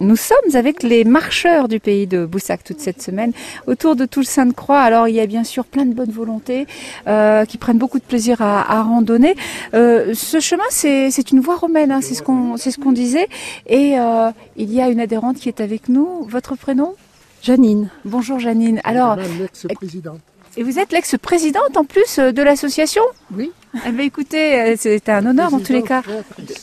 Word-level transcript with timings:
Nous 0.00 0.14
sommes 0.16 0.54
avec 0.54 0.84
les 0.84 1.02
marcheurs 1.04 1.66
du 1.66 1.80
pays 1.80 2.06
de 2.06 2.24
Boussac 2.24 2.62
toute 2.62 2.78
cette 2.78 3.02
semaine 3.02 3.32
autour 3.66 3.96
de 3.96 4.04
tout 4.06 4.20
le 4.20 4.24
Sainte-Croix. 4.26 4.78
Alors 4.78 5.08
il 5.08 5.14
y 5.16 5.20
a 5.20 5.26
bien 5.26 5.42
sûr 5.42 5.64
plein 5.64 5.84
de 5.86 5.92
bonnes 5.92 6.12
volontés 6.12 6.66
euh, 7.08 7.44
qui 7.44 7.58
prennent 7.58 7.78
beaucoup 7.78 7.98
de 7.98 8.04
plaisir 8.04 8.40
à, 8.40 8.78
à 8.78 8.82
randonner. 8.82 9.34
Euh, 9.74 10.14
ce 10.14 10.38
chemin 10.38 10.62
c'est 10.70 11.30
une 11.32 11.40
voie 11.40 11.56
romaine, 11.56 11.90
hein, 11.90 12.00
c'est 12.00 12.14
ce 12.14 12.22
qu'on 12.22 12.56
c'est 12.56 12.70
ce 12.70 12.78
qu'on 12.78 12.92
disait. 12.92 13.28
Et 13.66 13.98
euh, 13.98 14.30
il 14.56 14.72
y 14.72 14.80
a 14.80 14.88
une 14.88 15.00
adhérente 15.00 15.38
qui 15.38 15.48
est 15.48 15.60
avec 15.60 15.88
nous. 15.88 16.24
Votre 16.28 16.54
prénom? 16.54 16.94
Janine. 17.42 17.90
Bonjour 18.04 18.38
Janine. 18.38 18.80
Alors 18.84 19.16
l'ex-présidente. 19.16 20.20
et 20.56 20.62
vous 20.62 20.78
êtes 20.78 20.92
l'ex-présidente 20.92 21.76
en 21.76 21.84
plus 21.84 22.18
euh, 22.20 22.30
de 22.30 22.42
l'association? 22.42 23.02
Oui. 23.34 23.50
Eh 23.86 23.92
bien, 23.92 24.04
écoutez, 24.04 24.60
euh, 24.60 24.74
c'était 24.76 25.12
un 25.12 25.26
honneur 25.26 25.50
dans 25.50 25.60
tous 25.60 25.72
les 25.72 25.82
cas 25.82 26.02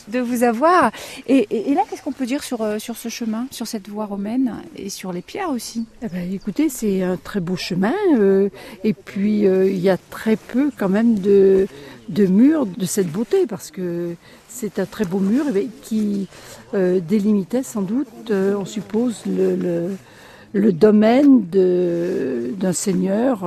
de 0.08 0.18
vous 0.18 0.42
avoir. 0.42 0.90
Et, 1.26 1.46
là, 1.74 1.82
qu'est-ce 1.88 2.02
qu'on 2.02 2.12
peut 2.12 2.26
dire 2.26 2.42
sur, 2.42 2.62
euh, 2.62 2.78
sur 2.78 2.96
ce 2.96 3.08
chemin, 3.08 3.46
sur 3.50 3.66
cette 3.66 3.88
voie 3.88 4.06
romaine 4.06 4.56
et 4.76 4.90
sur 4.90 5.12
les 5.12 5.22
pierres 5.22 5.50
aussi? 5.50 5.86
Eh 6.02 6.08
ben, 6.08 6.32
écoutez, 6.32 6.68
c'est 6.68 7.02
un 7.02 7.16
très 7.16 7.40
beau 7.40 7.56
chemin. 7.56 7.94
euh, 8.18 8.48
et 8.84 8.92
puis, 8.92 9.42
il 9.42 9.78
y 9.78 9.90
a 9.90 9.96
très 9.96 10.36
peu 10.36 10.70
quand 10.76 10.88
même 10.88 11.18
de, 11.18 11.66
de 12.08 12.26
murs 12.26 12.66
de 12.66 12.86
cette 12.86 13.08
beauté, 13.08 13.46
parce 13.46 13.70
que 13.70 14.14
c'est 14.48 14.78
un 14.78 14.86
très 14.86 15.04
beau 15.04 15.18
mur 15.18 15.44
eh 15.48 15.52
ben, 15.52 15.68
qui 15.82 16.28
délimitait 16.72 17.62
sans 17.62 17.82
doute, 17.82 18.30
on 18.30 18.64
suppose, 18.64 19.22
le, 19.26 20.72
domaine 20.72 21.42
d'un 21.50 22.72
seigneur. 22.72 23.44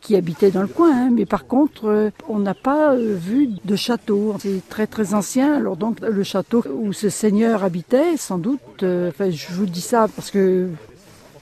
Qui 0.00 0.16
habitait 0.16 0.50
dans 0.50 0.62
le 0.62 0.68
coin, 0.68 0.92
hein. 0.92 1.10
mais 1.12 1.26
par 1.26 1.46
contre, 1.46 1.86
euh, 1.86 2.10
on 2.28 2.38
n'a 2.38 2.54
pas 2.54 2.94
euh, 2.94 3.14
vu 3.18 3.50
de 3.64 3.76
château. 3.76 4.34
C'est 4.40 4.66
très 4.68 4.86
très 4.86 5.14
ancien. 5.14 5.54
Alors 5.54 5.76
donc, 5.76 6.00
le 6.00 6.22
château 6.22 6.64
où 6.74 6.92
ce 6.92 7.08
seigneur 7.10 7.64
habitait, 7.64 8.16
sans 8.16 8.38
doute, 8.38 8.60
euh, 8.82 9.10
enfin, 9.10 9.30
je 9.30 9.52
vous 9.52 9.66
dis 9.66 9.82
ça 9.82 10.08
parce 10.14 10.30
que 10.30 10.68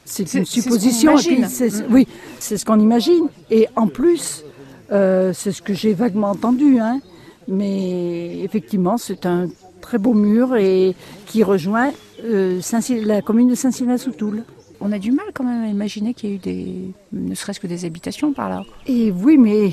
c'est 0.09 0.35
une 0.35 0.45
ce 0.45 0.61
supposition. 0.61 1.16
puis 1.16 1.38
Mm. 1.38 1.82
oui, 1.91 2.09
c'est 2.38 2.57
ce 2.57 2.65
qu'on 2.65 2.80
imagine. 2.80 3.29
Et 3.51 3.69
en 3.77 3.87
plus, 3.87 4.45
euh, 4.91 5.32
c'est 5.35 5.52
ce 5.52 5.63
que 5.63 5.75
j'ai 5.75 5.93
vaguement 5.93 6.30
entendu. 6.30 6.79
Hein. 6.80 7.01
Mais 7.47 8.41
effectivement, 8.41 8.99
c'est 8.99 9.27
un 9.27 9.49
très 9.80 9.99
beau 9.99 10.15
mur 10.15 10.57
et 10.57 10.95
qui 11.27 11.43
rejoint 11.43 11.91
euh, 12.25 12.60
la 13.04 13.23
commune 13.23 13.49
de 13.49 13.54
Saint-Sylvain-sous-Toul. 13.54 14.43
On 14.80 14.93
a 14.93 14.98
du 14.98 15.10
mal 15.12 15.26
quand 15.34 15.45
même 15.45 15.65
à 15.65 15.68
imaginer 15.68 16.15
qu'il 16.15 16.30
y 16.30 16.32
a 16.32 16.37
eu 16.37 16.38
des, 16.38 16.93
ne 17.12 17.34
serait-ce 17.34 17.60
que 17.60 17.66
des 17.66 17.84
habitations 17.84 18.32
par 18.32 18.48
là. 18.48 18.65
Et 18.87 19.10
oui, 19.10 19.37
mais 19.37 19.73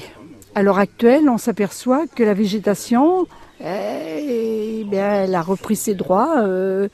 à 0.56 0.64
l'heure 0.64 0.80
actuelle, 0.80 1.30
on 1.30 1.38
s'aperçoit 1.38 2.08
que 2.08 2.23
la 2.23 2.34
végétation, 2.34 3.28
eh 3.64 4.84
bien, 4.89 5.23
elle 5.23 5.36
a 5.36 5.42
repris 5.42 5.75
ses 5.75 5.94
droits. 5.94 6.39
euh, 6.39 6.88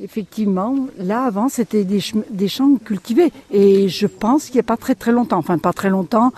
effectivement, 0.00 0.86
là, 0.98 1.24
avant, 1.24 1.48
c'était 1.48 1.84
des, 1.84 2.00
des 2.30 2.48
champs 2.48 2.76
cultivés. 2.76 3.32
Et 3.50 3.88
je 3.88 4.06
pense 4.06 4.46
qu'il 4.46 4.54
n'y 4.54 4.60
a 4.60 4.64
pas 4.64 4.76
très 4.76 4.94
très 4.94 5.12
longtemps, 5.12 5.38
enfin 5.38 5.58
pas 5.58 5.72
très 5.72 5.90
longtemps, 5.90 6.32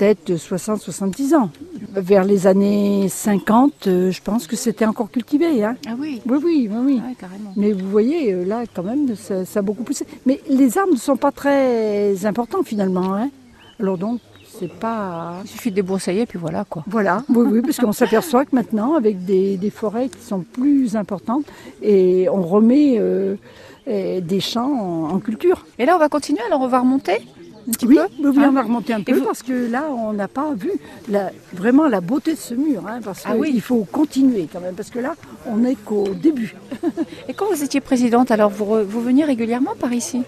peut-être 0.00 0.32
60-70 0.32 1.34
ans. 1.34 1.50
Vers 1.92 2.24
les 2.24 2.46
années 2.46 3.06
50, 3.08 3.86
euh, 3.86 4.10
je 4.10 4.22
pense 4.22 4.46
que 4.46 4.56
c'était 4.56 4.86
encore 4.86 5.10
cultivé. 5.10 5.62
Hein. 5.62 5.76
Ah 5.86 5.90
oui, 5.98 6.22
Oui, 6.26 6.38
oui, 6.42 6.70
oui, 6.72 6.78
oui. 7.06 7.14
carrément. 7.18 7.52
Mais 7.56 7.72
vous 7.72 7.88
voyez, 7.88 8.32
euh, 8.32 8.44
là, 8.44 8.62
quand 8.74 8.82
même, 8.82 9.14
ça, 9.14 9.44
ça 9.44 9.58
a 9.58 9.62
beaucoup 9.62 9.82
poussé. 9.82 10.06
Mais 10.24 10.40
les 10.48 10.78
arbres 10.78 10.92
ne 10.94 10.98
sont 10.98 11.16
pas 11.16 11.32
très 11.32 12.24
importants, 12.24 12.62
finalement. 12.62 13.14
Hein. 13.14 13.28
Alors 13.78 13.98
donc, 13.98 14.20
c'est 14.58 14.72
pas... 14.72 15.34
Il 15.44 15.50
suffit 15.50 15.70
de 15.70 15.76
débroussailler 15.76 16.24
puis 16.26 16.38
voilà 16.38 16.64
quoi. 16.64 16.82
Voilà, 16.86 17.22
oui, 17.28 17.46
oui, 17.50 17.60
parce 17.62 17.76
qu'on 17.78 17.92
s'aperçoit 17.92 18.44
que 18.46 18.54
maintenant, 18.54 18.94
avec 18.94 19.24
des, 19.26 19.56
des 19.58 19.70
forêts 19.70 20.08
qui 20.08 20.22
sont 20.22 20.40
plus 20.40 20.96
importantes, 20.96 21.44
et 21.82 22.26
on 22.30 22.42
remet 22.42 22.96
euh, 22.98 23.36
des 23.86 24.40
champs 24.40 24.72
en, 24.72 25.10
en 25.14 25.18
culture. 25.18 25.66
Et 25.78 25.84
là, 25.84 25.96
on 25.96 25.98
va 25.98 26.08
continuer. 26.08 26.40
Alors, 26.46 26.60
on 26.62 26.68
va 26.68 26.80
remonter 26.80 27.18
un 27.68 27.72
petit 27.72 27.86
Oui, 27.86 27.96
peu. 27.96 28.28
oui, 28.30 28.34
hein 28.38 28.46
on 28.48 28.52
va 28.52 28.62
remonter 28.62 28.92
un 28.92 29.02
peu 29.02 29.14
vous- 29.18 29.24
parce 29.24 29.42
que 29.42 29.70
là, 29.70 29.84
on 29.90 30.12
n'a 30.12 30.28
pas 30.28 30.54
vu 30.54 30.70
la- 31.08 31.30
vraiment 31.52 31.86
la 31.88 32.00
beauté 32.00 32.32
de 32.34 32.38
ce 32.38 32.54
mur. 32.54 32.82
hein, 32.88 33.00
parce 33.04 33.22
Ah 33.26 33.36
oui. 33.36 33.58
faut 33.60 33.84
continuer 33.90 34.48
quand 34.52 34.60
même, 34.60 34.74
parce 34.74 34.90
que 34.90 34.98
là, 34.98 35.14
on 35.46 35.56
n'est 35.58 35.74
qu'au 35.76 36.08
début. 36.08 36.54
Et 37.28 37.34
quand 37.34 37.46
vous 37.52 37.62
étiez 37.62 37.80
présidente, 37.80 38.30
alors 38.30 38.50
vous, 38.50 38.64
re- 38.64 38.82
vous 38.82 39.00
veniez 39.02 39.24
régulièrement 39.24 39.74
par 39.78 39.92
ici? 39.92 40.22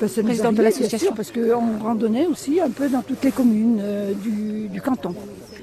Ça 0.00 0.06
nous 0.20 0.24
Présidente 0.24 0.56
de 0.56 0.62
l'association. 0.62 1.12
Parce 1.14 1.30
qu'on 1.30 1.78
randonnait 1.82 2.26
aussi 2.26 2.60
un 2.60 2.68
peu 2.70 2.88
dans 2.88 3.00
toutes 3.02 3.22
les 3.24 3.30
communes 3.30 3.78
euh, 3.80 4.12
du, 4.12 4.68
du 4.68 4.80
canton. 4.82 5.14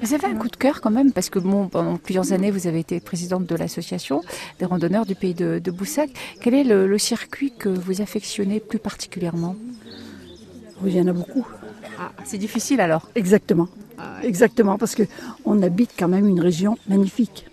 Vous 0.02 0.14
avez 0.14 0.26
un 0.26 0.34
coup 0.34 0.48
de 0.48 0.56
cœur 0.56 0.80
quand 0.80 0.90
même, 0.90 1.12
parce 1.12 1.30
que 1.30 1.38
bon, 1.38 1.68
pendant 1.68 1.96
plusieurs 1.96 2.32
années, 2.32 2.50
vous 2.50 2.66
avez 2.66 2.80
été 2.80 2.98
présidente 2.98 3.46
de 3.46 3.54
l'association 3.54 4.20
des 4.58 4.64
randonneurs 4.64 5.06
du 5.06 5.14
pays 5.14 5.34
de, 5.34 5.60
de 5.62 5.70
Boussac. 5.70 6.10
Quel 6.40 6.54
est 6.54 6.64
le, 6.64 6.88
le 6.88 6.98
circuit 6.98 7.52
que 7.56 7.68
vous 7.68 8.00
affectionnez 8.00 8.58
plus 8.58 8.80
particulièrement? 8.80 9.54
Il 10.86 10.96
y 10.96 11.00
en 11.00 11.06
a 11.06 11.12
beaucoup. 11.12 11.46
C'est 12.24 12.38
difficile 12.38 12.80
alors. 12.80 13.08
Exactement. 13.14 13.68
Exactement, 14.22 14.78
parce 14.78 14.94
que 14.94 15.04
on 15.44 15.62
habite 15.62 15.90
quand 15.98 16.08
même 16.08 16.26
une 16.26 16.40
région 16.40 16.76
magnifique. 16.88 17.46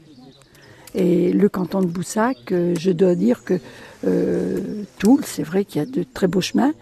Et 0.95 1.31
le 1.31 1.49
canton 1.49 1.81
de 1.81 1.85
Boussac, 1.87 2.51
euh, 2.51 2.73
je 2.79 2.89
dois 2.91 3.13
dire 3.15 3.43
que 3.43 3.59
euh, 4.07 4.83
Toul, 4.97 5.21
c'est 5.23 5.43
vrai 5.43 5.63
qu'il 5.63 5.79
y 5.79 5.83
a 5.83 5.85
de 5.85 6.03
très 6.03 6.27
beaux 6.27 6.41
chemins. 6.41 6.73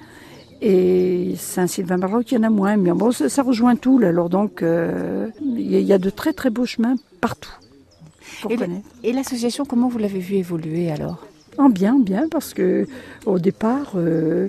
Et 0.61 1.33
Saint-Sylvain-Baroque, 1.37 2.31
il 2.31 2.35
y 2.35 2.37
en 2.37 2.43
a 2.43 2.49
moins. 2.49 2.77
Mais 2.77 2.91
bon, 2.91 3.11
ça, 3.11 3.27
ça 3.27 3.43
rejoint 3.43 3.75
Toul. 3.75 4.05
Alors 4.05 4.29
donc, 4.29 4.61
euh, 4.63 5.27
il 5.43 5.81
y 5.81 5.91
a- 5.93 5.97
de 5.97 6.09
très 6.09 6.31
très 6.33 6.49
beaux 6.49 6.65
chemins 6.65 6.95
partout. 7.19 7.51
Pour 8.41 8.51
Et 9.03 9.13
l'association, 9.13 9.65
comment 9.65 9.87
vous 9.89 9.97
l'avez 9.97 10.19
vu 10.19 10.35
évoluer 10.35 10.89
alors? 10.91 11.25
En 11.57 11.69
bien, 11.69 11.99
bien, 11.99 12.27
parce 12.29 12.53
que 12.53 12.87
au 13.25 13.39
départ, 13.39 13.93
euh, 13.95 14.47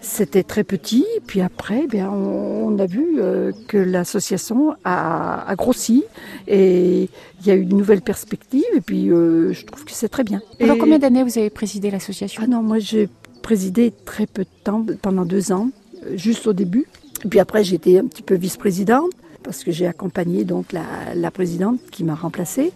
c'était 0.00 0.42
très 0.42 0.64
petit, 0.64 1.04
puis 1.26 1.40
après, 1.40 1.86
bien, 1.86 2.10
on, 2.10 2.68
on 2.68 2.78
a 2.78 2.86
vu 2.86 3.16
euh, 3.18 3.52
que 3.66 3.76
l'association 3.76 4.74
a, 4.84 5.48
a 5.48 5.54
grossi 5.56 6.04
et 6.46 7.08
il 7.40 7.46
y 7.46 7.50
a 7.50 7.56
eu 7.56 7.64
de 7.64 7.74
nouvelles 7.74 8.02
perspectives, 8.02 8.64
et 8.74 8.80
puis 8.80 9.10
euh, 9.10 9.52
je 9.52 9.64
trouve 9.66 9.84
que 9.84 9.92
c'est 9.92 10.08
très 10.08 10.24
bien. 10.24 10.40
Pendant 10.58 10.74
Et- 10.74 10.78
combien 10.78 10.98
d'années 10.98 11.22
vous 11.24 11.38
avez 11.38 11.50
présidé 11.50 11.90
l'association? 11.90 12.42
Ah 12.44 12.48
non, 12.48 12.62
moi 12.62 12.78
j'ai 12.78 13.08
présidé 13.42 13.92
très 14.04 14.26
peu 14.26 14.42
de 14.44 14.48
temps, 14.64 14.84
pendant 15.02 15.24
deux 15.24 15.52
ans, 15.52 15.70
euh, 16.04 16.16
juste 16.16 16.46
au 16.46 16.52
début. 16.52 16.86
Et 17.24 17.28
puis 17.28 17.40
après, 17.40 17.64
j'étais 17.64 17.98
un 17.98 18.06
petit 18.06 18.22
peu 18.22 18.34
vice-présidente, 18.34 19.10
parce 19.42 19.64
que 19.64 19.72
j'ai 19.72 19.86
accompagné 19.86 20.44
donc 20.44 20.72
la, 20.72 20.82
la 21.14 21.30
présidente 21.30 21.80
qui 21.90 22.04
m'a 22.04 22.14
remplacée. 22.14 22.72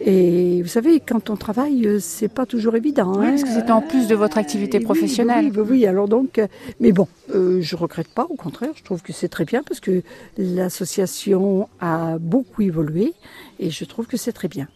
Et 0.00 0.60
vous 0.62 0.68
savez, 0.68 1.00
quand 1.00 1.30
on 1.30 1.36
travaille, 1.36 1.86
euh, 1.86 1.98
c'est 2.00 2.28
pas 2.28 2.46
toujours 2.46 2.76
évident. 2.76 3.12
Oui, 3.16 3.26
hein. 3.26 3.30
parce 3.30 3.44
que 3.44 3.50
c'était 3.50 3.72
en 3.72 3.80
plus 3.80 4.06
de 4.06 4.14
votre 4.14 4.38
activité 4.38 4.78
oui, 4.78 4.84
professionnelle. 4.84 5.46
Oui, 5.46 5.58
oui, 5.58 5.66
oui, 5.70 5.86
alors 5.86 6.08
donc, 6.08 6.38
euh, 6.38 6.46
mais 6.80 6.92
bon, 6.92 7.08
euh, 7.34 7.60
je 7.62 7.76
regrette 7.76 8.08
pas, 8.08 8.26
au 8.28 8.34
contraire, 8.34 8.70
je 8.74 8.82
trouve 8.82 9.02
que 9.02 9.12
c'est 9.12 9.28
très 9.28 9.44
bien 9.44 9.62
parce 9.62 9.80
que 9.80 10.02
l'association 10.36 11.68
a 11.80 12.18
beaucoup 12.18 12.62
évolué 12.62 13.14
et 13.60 13.70
je 13.70 13.84
trouve 13.84 14.06
que 14.06 14.16
c'est 14.16 14.32
très 14.32 14.48
bien. 14.48 14.68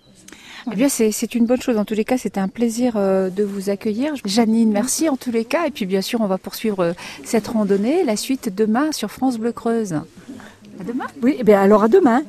Eh 0.72 0.76
bien, 0.76 0.88
c'est 0.88 1.12
c'est 1.12 1.34
une 1.34 1.46
bonne 1.46 1.60
chose. 1.60 1.78
En 1.78 1.84
tous 1.84 1.94
les 1.94 2.04
cas, 2.04 2.18
c'était 2.18 2.40
un 2.40 2.48
plaisir 2.48 2.94
euh, 2.96 3.30
de 3.30 3.44
vous 3.44 3.70
accueillir. 3.70 4.14
Janine, 4.24 4.70
merci 4.70 5.08
en 5.08 5.16
tous 5.16 5.30
les 5.30 5.44
cas. 5.44 5.66
Et 5.66 5.70
puis, 5.70 5.86
bien 5.86 6.02
sûr, 6.02 6.20
on 6.20 6.26
va 6.26 6.38
poursuivre 6.38 6.80
euh, 6.80 6.92
cette 7.24 7.48
randonnée. 7.48 8.04
La 8.04 8.16
suite 8.16 8.54
demain 8.54 8.92
sur 8.92 9.10
France 9.10 9.38
Bleu 9.38 9.52
Creuse. 9.52 9.94
À 9.94 10.84
demain. 10.86 11.06
Oui, 11.22 11.36
eh 11.38 11.44
bien 11.44 11.60
alors 11.60 11.82
à 11.82 11.88
demain. 11.88 12.22